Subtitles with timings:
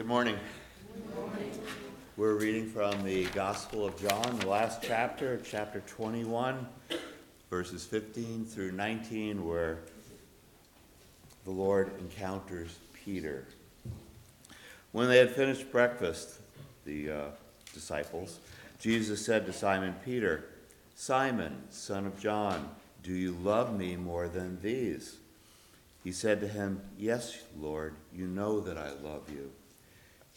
[0.00, 0.38] Good morning.
[2.16, 6.66] We're reading from the Gospel of John, the last chapter, chapter 21,
[7.50, 9.80] verses 15 through 19, where
[11.44, 13.44] the Lord encounters Peter.
[14.92, 16.40] When they had finished breakfast,
[16.86, 17.24] the uh,
[17.74, 18.38] disciples,
[18.78, 20.46] Jesus said to Simon Peter,
[20.94, 22.70] Simon, son of John,
[23.02, 25.18] do you love me more than these?
[26.02, 29.50] He said to him, Yes, Lord, you know that I love you.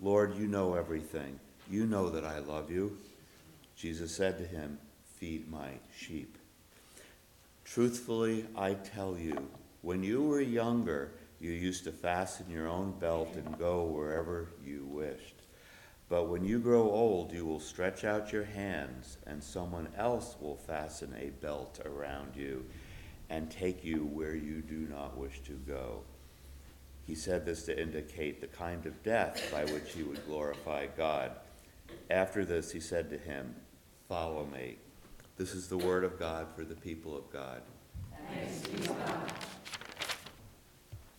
[0.00, 1.38] Lord, you know everything.
[1.70, 2.96] You know that I love you.
[3.76, 4.78] Jesus said to him,
[5.16, 6.36] Feed my sheep.
[7.64, 9.48] Truthfully, I tell you,
[9.82, 14.84] when you were younger, you used to fasten your own belt and go wherever you
[14.86, 15.34] wished.
[16.08, 20.56] But when you grow old, you will stretch out your hands, and someone else will
[20.56, 22.64] fasten a belt around you
[23.30, 26.02] and take you where you do not wish to go.
[27.06, 31.32] He said this to indicate the kind of death by which he would glorify God.
[32.10, 33.54] After this, he said to him,
[34.08, 34.76] Follow me.
[35.36, 37.62] This is the word of God for the people of God.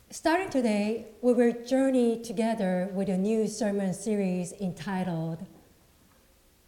[0.09, 5.45] Starting today, we will journey together with a new sermon series entitled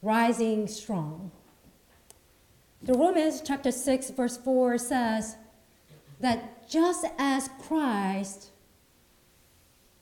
[0.02, 1.32] Rising Strong.
[2.84, 5.38] The Romans chapter 6, verse 4 says
[6.20, 8.52] that just as Christ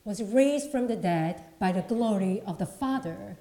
[0.06, 3.38] was raised from the dead by the glory of the Father,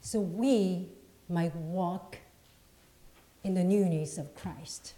[0.00, 0.88] so we
[1.28, 2.18] might walk
[3.44, 4.94] in the newness of Christ.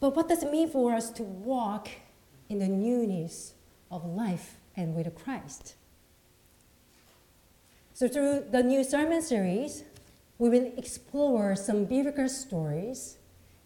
[0.00, 1.88] But what does it mean for us to walk
[2.48, 3.54] in the newness
[3.90, 5.74] of life and with Christ?
[7.92, 9.84] So, through the new sermon series,
[10.38, 13.18] we will explore some biblical stories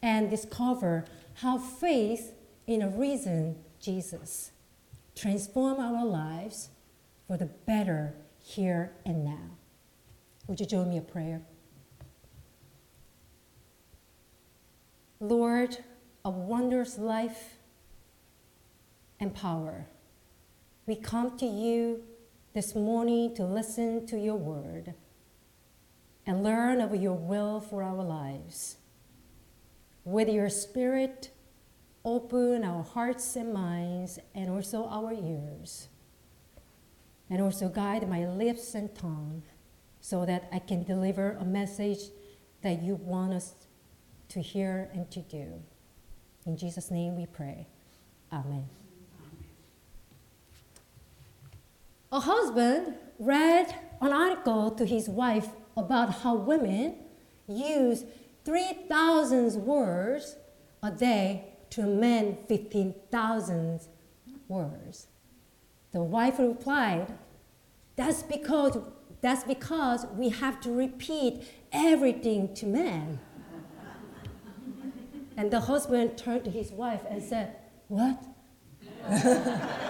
[0.02, 1.04] and discover
[1.34, 2.32] how faith
[2.66, 4.52] in a risen Jesus
[5.14, 6.70] transform our lives
[7.26, 9.56] for the better here and now.
[10.46, 11.42] Would you join me in prayer?
[15.20, 15.78] Lord,
[16.24, 17.54] of wondrous life
[19.20, 19.86] and power.
[20.86, 22.02] We come to you
[22.52, 24.94] this morning to listen to your word
[26.26, 28.76] and learn of your will for our lives.
[30.04, 31.30] With your spirit,
[32.04, 35.88] open our hearts and minds and also our ears.
[37.30, 39.42] And also guide my lips and tongue
[40.00, 42.10] so that I can deliver a message
[42.62, 43.54] that you want us
[44.28, 45.62] to hear and to do.
[46.44, 47.66] In Jesus' name we pray.
[48.30, 48.68] Amen.
[52.12, 56.96] A husband read an article to his wife about how women
[57.48, 58.04] use
[58.44, 60.36] 3,000 words
[60.82, 63.80] a day to amend 15,000
[64.46, 65.08] words.
[65.90, 67.12] The wife replied,
[67.96, 68.78] That's because,
[69.20, 71.42] that's because we have to repeat
[71.72, 73.18] everything to men.
[75.36, 77.56] And the husband turned to his wife and said,
[77.88, 78.22] What?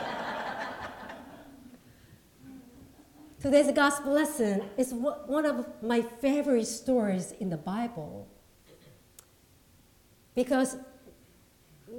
[3.40, 8.26] Today's gospel lesson is one of my favorite stories in the Bible.
[10.34, 10.78] Because,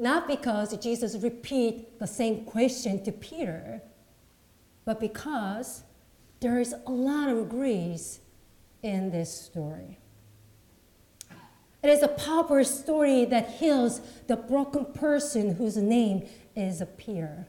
[0.02, 3.82] not because Jesus repeat the same question to Peter,
[4.84, 5.84] but because
[6.40, 8.20] there is a lot of grace
[8.84, 9.98] in this story.
[11.82, 17.48] It is a powerful story that heals the broken person whose name is Peter.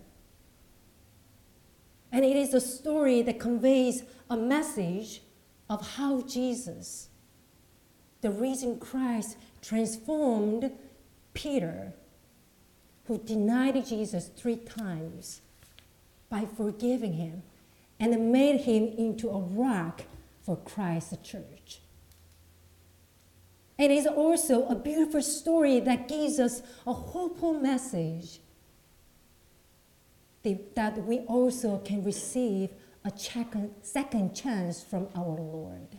[2.12, 5.22] And it is a story that conveys a message
[5.68, 7.08] of how Jesus,
[8.20, 10.70] the risen Christ, transformed
[11.34, 11.92] Peter,
[13.06, 15.40] who denied Jesus three times,
[16.28, 17.42] by forgiving him
[18.00, 20.02] and made him into a rock
[20.42, 21.80] for Christ's church.
[23.78, 28.40] It is also a beautiful story that gives us a hopeful message
[30.42, 32.70] that we also can receive
[33.04, 33.12] a
[33.82, 35.98] second chance from our Lord.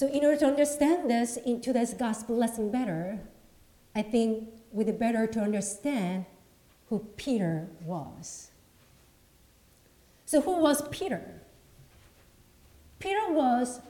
[0.00, 3.20] So, in order to understand this in today's gospel lesson better,
[3.94, 6.24] I think we'd better to understand
[6.88, 8.50] who Peter was.
[10.24, 11.42] So, who was Peter?
[12.98, 13.80] Peter was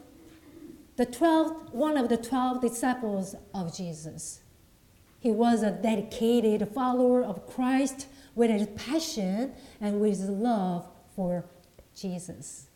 [0.97, 4.41] the 12th, one of the 12 disciples of Jesus.
[5.21, 11.45] He was a dedicated follower of Christ with his passion and with his love for
[11.95, 12.67] Jesus.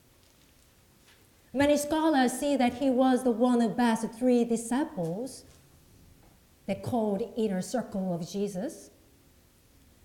[1.56, 5.44] Many scholars see that he was the one of best three disciples
[6.66, 8.90] they called inner circle of Jesus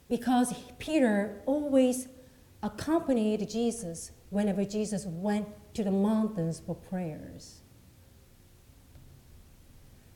[0.07, 2.07] because Peter always
[2.62, 7.62] accompanied Jesus whenever Jesus went to the mountains for prayers.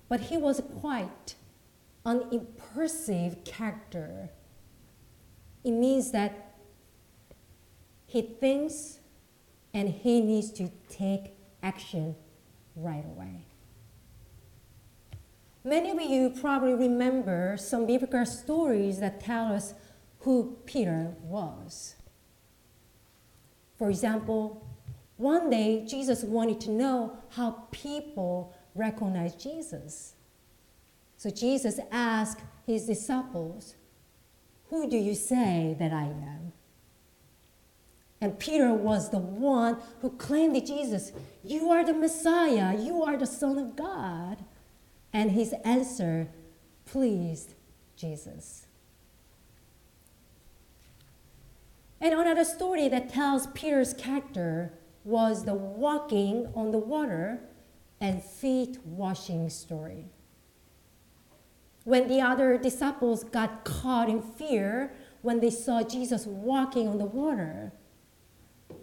[0.10, 1.34] But he was quite
[2.06, 4.30] an impulsive character.
[5.64, 6.54] It means that
[8.06, 9.00] he thinks
[9.74, 12.16] and he needs to take action
[12.76, 13.46] right away.
[15.64, 19.74] Many of you probably remember some biblical stories that tell us
[20.20, 21.96] who Peter was.
[23.78, 24.68] For example,
[25.18, 30.16] one day Jesus wanted to know how people recognize Jesus.
[31.18, 33.76] So Jesus asked his disciples,
[34.70, 36.52] Who do you say that I am?
[38.24, 41.12] And Peter was the one who claimed to Jesus,
[41.44, 44.46] You are the Messiah, you are the Son of God.
[45.12, 46.30] And his answer
[46.86, 47.56] pleased
[47.98, 48.66] Jesus.
[52.00, 54.72] And another story that tells Peter's character
[55.04, 57.42] was the walking on the water
[58.00, 60.06] and feet washing story.
[61.84, 67.06] When the other disciples got caught in fear when they saw Jesus walking on the
[67.06, 67.74] water,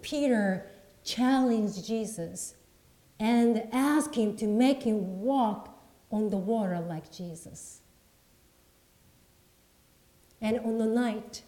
[0.01, 0.67] Peter
[1.03, 2.55] challenged Jesus
[3.19, 5.79] and asked him to make him walk
[6.11, 7.81] on the water like Jesus.
[10.41, 11.43] And on the night,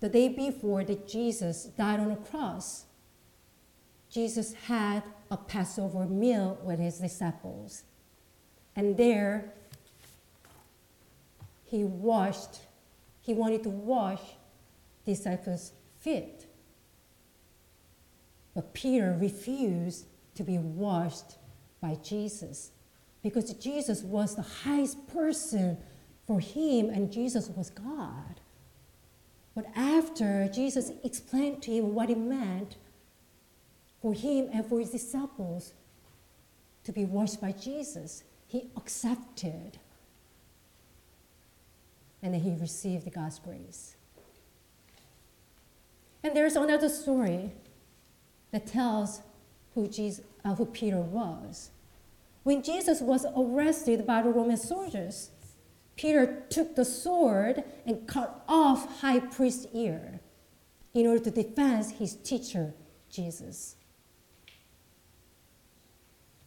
[0.00, 2.86] the day before that Jesus died on the cross,
[4.08, 7.84] Jesus had a Passover meal with his disciples.
[8.76, 9.52] And there,
[11.64, 12.60] he washed,
[13.20, 14.20] he wanted to wash
[15.04, 16.46] disciples' feet.
[18.54, 21.36] But Peter refused to be washed
[21.80, 22.70] by Jesus
[23.22, 25.78] because Jesus was the highest person
[26.26, 28.40] for him and Jesus was God.
[29.54, 32.76] But after Jesus explained to him what it meant
[34.00, 35.74] for him and for his disciples
[36.84, 39.78] to be washed by Jesus, he accepted.
[42.22, 43.96] And then he received God's grace.
[46.24, 47.52] And there's another story
[48.52, 49.22] that tells
[49.74, 51.70] who, Jesus, uh, who Peter was.
[52.42, 55.30] When Jesus was arrested by the Roman soldiers,
[55.96, 60.20] Peter took the sword and cut off high priest's ear
[60.94, 62.74] in order to defend his teacher,
[63.10, 63.76] Jesus.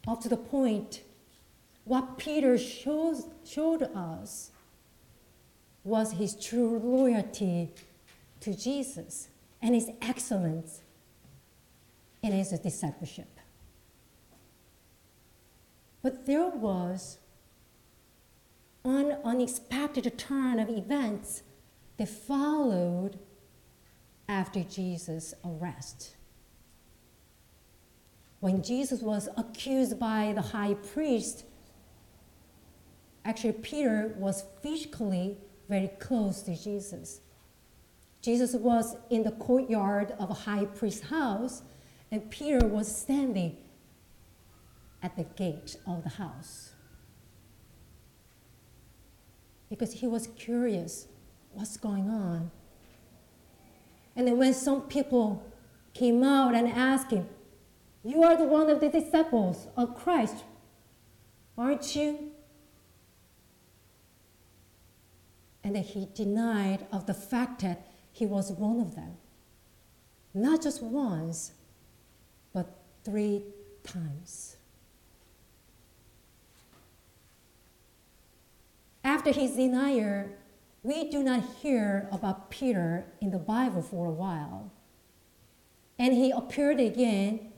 [0.06, 1.02] Up to the point,
[1.84, 4.50] what Peter shows, showed us
[5.82, 7.70] was his true loyalty
[8.40, 9.28] to Jesus
[9.62, 10.82] and his excellence
[12.32, 13.40] in a discipleship.
[16.02, 17.18] But there was
[18.84, 21.42] an unexpected turn of events
[21.96, 23.18] that followed
[24.28, 26.16] after Jesus' arrest.
[28.40, 31.44] When Jesus was accused by the high priest,
[33.24, 37.20] actually, Peter was physically very close to Jesus.
[38.20, 41.62] Jesus was in the courtyard of a high priest's house,
[42.10, 43.56] and Peter was standing
[45.02, 46.72] at the gate of the house
[49.68, 51.08] because he was curious
[51.52, 52.50] what's going on.
[54.14, 55.44] And then when some people
[55.94, 57.28] came out and asked him,
[58.04, 60.44] You are the one of the disciples of Christ,
[61.58, 62.30] aren't you?
[65.64, 69.16] And then he denied of the fact that he was one of them.
[70.32, 71.52] Not just once,
[73.06, 73.44] three
[73.84, 74.56] times.
[79.04, 80.28] After his denial,
[80.82, 84.72] we do not hear about Peter in the Bible for a while.
[86.00, 87.52] And he appeared again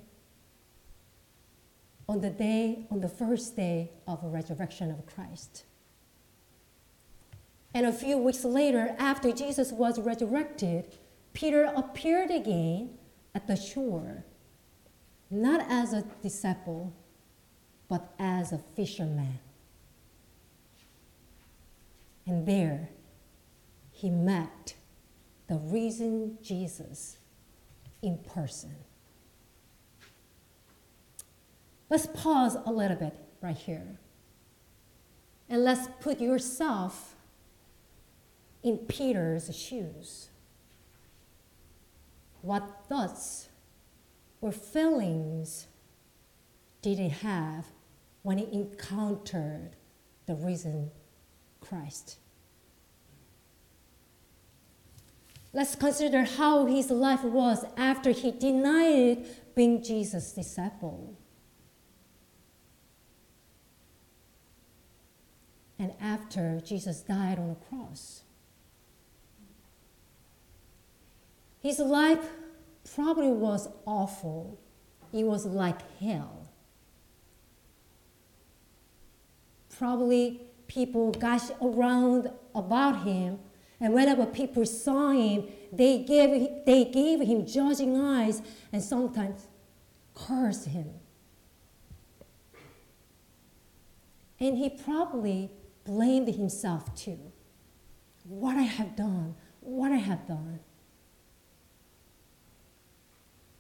[2.07, 5.65] on the day, on the first day of the resurrection of Christ.
[7.73, 10.95] And a few weeks later, after Jesus was resurrected,
[11.33, 12.99] Peter appeared again
[13.35, 14.25] at the shore,
[15.31, 16.93] not as a disciple,
[17.89, 19.39] but as a fisherman.
[22.27, 22.91] And there,
[23.91, 24.75] he met
[25.49, 27.19] the risen Jesus
[28.03, 28.75] in person.
[31.91, 33.99] Let's pause a little bit right here.
[35.49, 37.17] And let's put yourself
[38.63, 40.29] in Peter's shoes.
[42.43, 43.48] What thoughts
[44.41, 45.67] or feelings
[46.83, 47.67] did he have
[48.23, 49.71] when he encountered
[50.27, 50.91] the risen
[51.61, 52.19] Christ?
[55.53, 61.17] Let's consider how his life was after he denied being Jesus' disciple.
[65.79, 68.23] And after Jesus died on the cross.
[71.61, 72.29] His life
[72.95, 74.59] probably was awful.
[75.13, 76.49] It was like hell.
[79.77, 83.39] Probably people gush around about him,
[83.81, 88.43] and whenever people saw him, they gave, they gave him judging eyes
[88.73, 89.47] and sometimes
[90.15, 90.91] cursed him.
[94.41, 95.51] And he probably
[95.85, 97.19] blamed himself too.
[98.25, 100.61] What I have done, what I have done.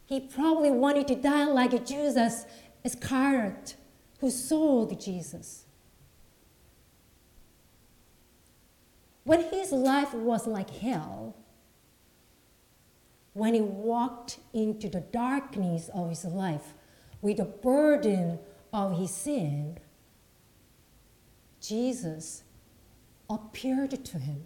[0.08, 2.46] He probably wanted to die like a Judas
[2.82, 3.76] Iscariot,
[4.20, 5.66] who sold Jesus.
[9.24, 11.36] When his life was like hell,
[13.34, 16.72] when he walked into the darkness of his life
[17.20, 18.38] with the burden
[18.72, 19.76] of his sin,
[21.60, 22.44] Jesus
[23.28, 24.44] appeared to him,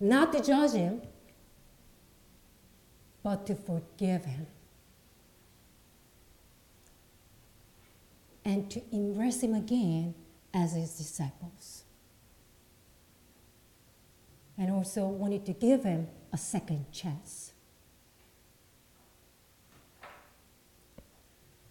[0.00, 1.02] not to judge him,
[3.24, 4.46] but to forgive him
[8.44, 10.14] and to embrace him again
[10.52, 11.84] as his disciples.
[14.58, 17.54] And also wanted to give him a second chance.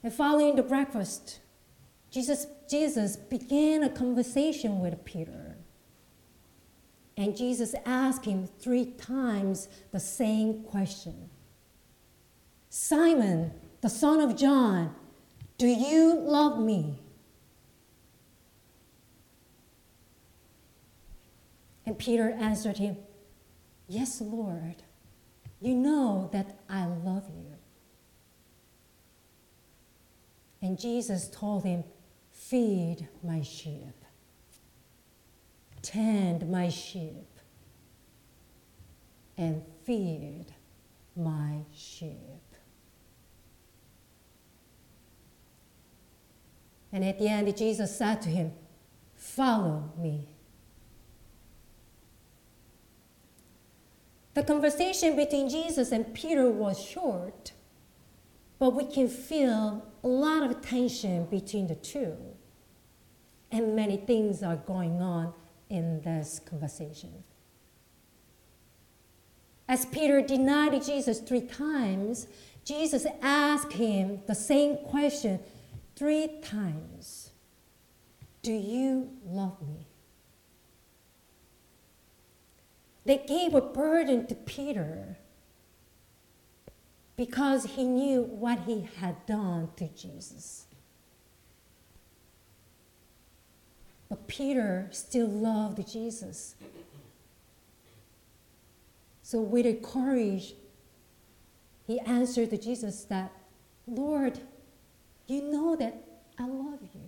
[0.02, 1.40] And following the breakfast,
[2.10, 5.56] Jesus, Jesus began a conversation with Peter.
[7.16, 11.30] And Jesus asked him three times the same question
[12.76, 13.52] Simon,
[13.82, 14.96] the son of John,
[15.60, 16.98] do you love me?
[21.86, 22.98] And Peter answered him,
[23.88, 24.82] Yes, Lord.
[25.62, 27.54] You know that I love you.
[30.60, 31.84] And Jesus told him,
[32.32, 34.04] Feed my sheep,
[35.84, 37.30] tend my sheep,
[39.38, 40.48] and feed
[41.16, 42.43] my sheep.
[46.94, 48.54] And at the end, Jesus said to him,
[49.16, 50.28] Follow me.
[54.36, 57.54] The conversation between Jesus and Peter was short,
[58.60, 62.16] but we can feel a lot of tension between the two.
[63.52, 65.34] And many things are going on
[65.70, 67.24] in this conversation.
[69.68, 72.28] As Peter denied Jesus three times,
[72.66, 75.40] Jesus asked him the same question
[75.96, 77.32] three times
[78.42, 79.88] Do you love me?
[83.06, 85.18] They gave a burden to Peter
[87.16, 90.66] because he knew what he had done to Jesus.
[94.10, 96.56] But Peter still loved Jesus.
[99.22, 100.54] So, with a courage,
[101.88, 103.32] he answered to Jesus that,
[103.88, 104.40] Lord,
[105.28, 106.04] you know that
[106.38, 107.02] I love you.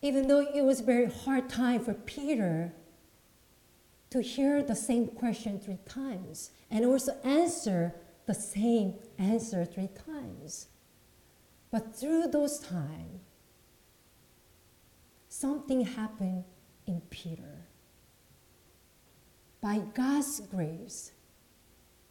[0.00, 2.72] Even though it was a very hard time for Peter
[4.10, 7.94] to hear the same question three times and also answer
[8.26, 10.66] the same answer three times.
[11.70, 13.20] But through those times,
[15.28, 16.44] something happened
[16.86, 17.61] in Peter.
[19.62, 21.12] By God's grace,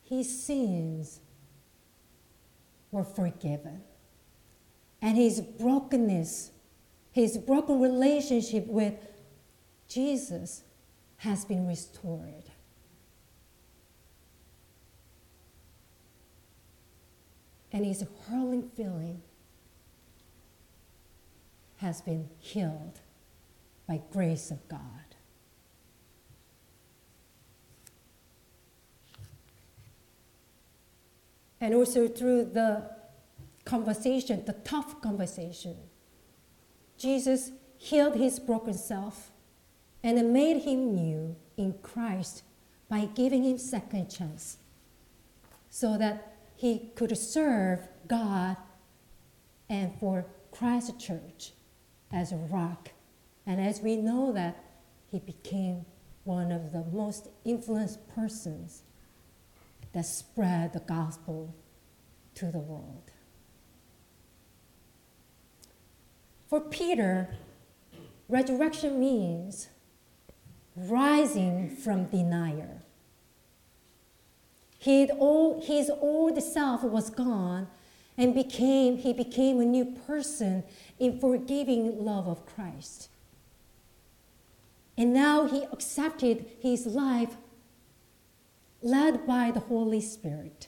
[0.02, 1.20] his sins
[2.90, 3.82] were forgiven,
[5.02, 6.52] and his brokenness
[7.12, 8.96] his broken relationship with
[9.88, 10.64] Jesus
[11.18, 12.46] has been restored.
[17.74, 19.22] And his hurling feeling
[21.78, 23.00] has been healed
[23.88, 25.11] by grace of God.
[31.62, 32.90] And also through the
[33.64, 35.78] conversation, the tough conversation.
[36.98, 39.32] Jesus healed his broken self
[40.04, 42.44] and made him new in Christ
[42.90, 44.58] by giving him second chance
[45.70, 48.58] so that he could serve God
[49.70, 51.54] and for Christ church
[52.12, 52.90] as a rock.
[53.46, 54.64] And as we know that
[55.10, 55.86] he became
[56.24, 58.84] one of the most influenced persons
[59.94, 61.54] that spread the gospel
[62.36, 63.12] to the world.
[66.48, 67.30] For Peter,
[68.28, 69.70] resurrection means
[70.76, 72.82] rising from denier.
[74.80, 77.68] He'd all, his old self was gone
[78.18, 80.64] and became, he became a new person
[81.00, 83.10] in forgiving love of Christ.
[84.98, 87.38] And now he accepted his life
[88.82, 90.68] led by the Holy Spirit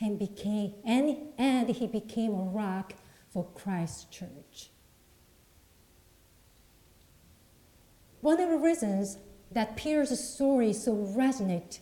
[0.00, 2.94] and became and, and he became a rock
[3.30, 4.70] for Christ's church.
[8.20, 9.18] One of the reasons
[9.50, 11.80] that Peter's story so resonates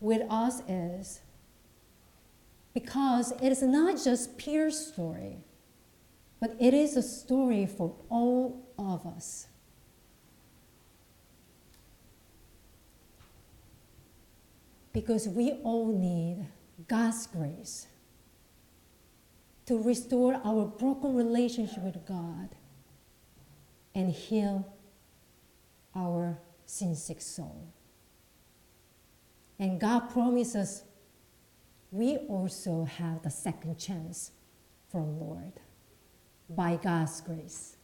[0.00, 1.20] with us is
[2.74, 5.38] because it is not just Peter's story,
[6.40, 9.46] but it is a story for all of us.
[14.92, 16.46] Because we all need
[16.86, 17.86] God's grace
[19.66, 22.50] to restore our broken relationship with God
[23.94, 24.66] and heal
[25.94, 27.72] our sin sick soul.
[29.58, 30.82] And God promises
[31.90, 34.32] we also have the second chance
[34.90, 35.52] from Lord
[36.48, 37.76] by God's grace.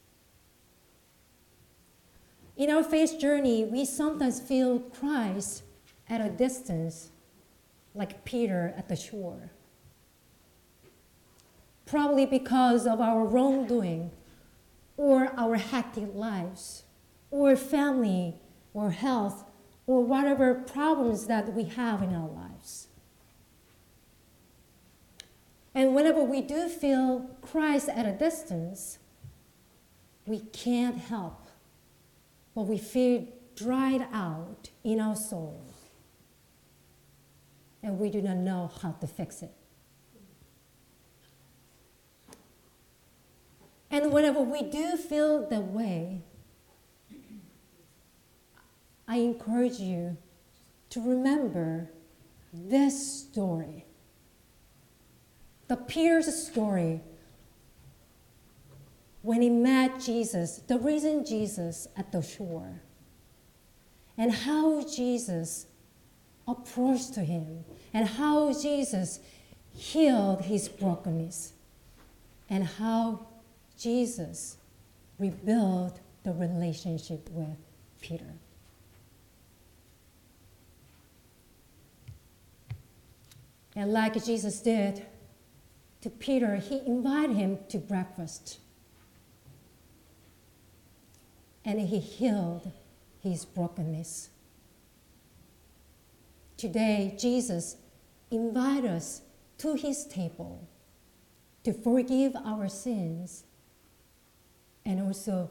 [2.56, 5.62] In our faith journey, we sometimes feel Christ
[6.08, 7.10] at a distance,
[7.94, 9.50] like Peter at the shore.
[11.86, 14.10] Probably because of our wrongdoing,
[14.96, 16.84] or our hectic lives,
[17.30, 18.34] or family,
[18.74, 19.44] or health,
[19.86, 22.88] or whatever problems that we have in our lives.
[25.74, 28.98] And whenever we do feel Christ at a distance,
[30.26, 31.48] we can't help
[32.58, 35.67] but we feel dried out in our soul.
[37.82, 39.52] And we do not know how to fix it.
[43.90, 46.22] And whenever we do feel that way,
[49.06, 50.18] I encourage you
[50.90, 51.90] to remember
[52.52, 53.86] this story.
[55.68, 57.02] The Peter's story
[59.22, 62.80] when he met Jesus, the risen Jesus at the shore,
[64.16, 65.66] and how Jesus
[66.48, 69.20] approached to him, and how Jesus
[69.74, 71.52] healed his brokenness,
[72.50, 73.26] and how
[73.78, 74.56] Jesus
[75.18, 77.56] rebuilt the relationship with
[78.00, 78.32] Peter.
[83.76, 85.06] And like Jesus did
[86.00, 88.58] to Peter, he invited him to breakfast.
[91.64, 92.72] And he healed
[93.20, 94.30] his brokenness.
[96.58, 97.76] Today, Jesus
[98.32, 99.22] invites us
[99.58, 100.68] to his table
[101.62, 103.44] to forgive our sins
[104.84, 105.50] and also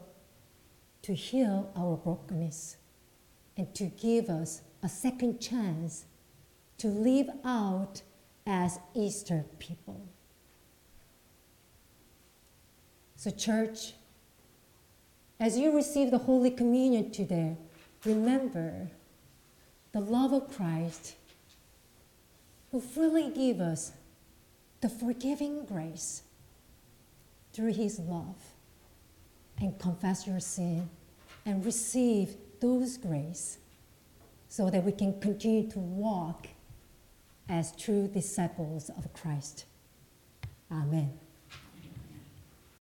[1.00, 2.76] to heal our brokenness
[3.56, 6.04] and to give us a second chance
[6.76, 8.02] to live out
[8.46, 10.06] as Easter people.
[13.16, 13.94] So, church,
[15.40, 17.56] as you receive the Holy Communion today,
[18.04, 18.90] remember
[19.92, 21.14] the love of Christ
[22.70, 23.92] who freely gave us
[24.80, 26.22] the forgiving grace
[27.52, 28.36] through his love
[29.60, 30.88] and confess your sin
[31.44, 33.58] and receive those grace
[34.48, 36.46] so that we can continue to walk
[37.48, 39.64] as true disciples of Christ.
[40.70, 41.18] Amen.